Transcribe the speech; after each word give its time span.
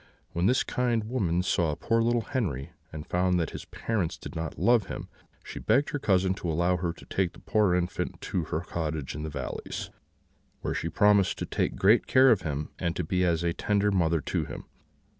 When 0.31 0.47
this 0.47 0.63
kind 0.63 1.03
woman 1.03 1.43
saw 1.43 1.75
poor 1.75 2.01
little 2.01 2.21
Henri, 2.31 2.71
and 2.91 3.05
found 3.05 3.39
that 3.39 3.51
his 3.51 3.65
parents 3.65 4.17
did 4.17 4.35
not 4.35 4.57
love 4.57 4.87
him, 4.87 5.09
she 5.43 5.59
begged 5.59 5.91
her 5.91 5.99
cousin 5.99 6.33
to 6.41 6.49
allow 6.49 6.77
her 6.77 6.91
to 6.91 7.05
take 7.05 7.33
the 7.33 7.39
poor 7.39 7.75
infant 7.75 8.19
to 8.21 8.45
her 8.45 8.61
cottage 8.61 9.13
in 9.13 9.21
the 9.21 9.29
valleys, 9.29 9.91
where 10.61 10.73
she 10.73 10.89
promised 10.89 11.37
to 11.37 11.45
take 11.45 11.75
great 11.75 12.07
care 12.07 12.31
of 12.31 12.41
him, 12.41 12.69
and 12.79 12.95
to 12.95 13.03
be 13.03 13.23
as 13.23 13.43
a 13.43 13.53
tender 13.53 13.91
mother 13.91 14.21
to 14.21 14.43
him. 14.45 14.63